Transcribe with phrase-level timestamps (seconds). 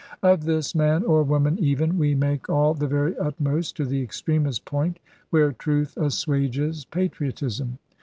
[0.23, 4.65] Of this man, or woman even, we make all the very utmost, to the extremest
[4.65, 4.97] point
[5.29, 7.77] where truth assuages patriotism.